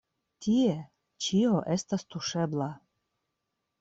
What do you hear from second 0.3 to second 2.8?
Tie ĉio estas tuŝebla.